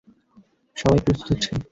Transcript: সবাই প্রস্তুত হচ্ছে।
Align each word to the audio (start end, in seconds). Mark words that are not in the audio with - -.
সবাই 0.77 0.99
প্রস্তুত 1.05 1.27
হচ্ছে। 1.31 1.51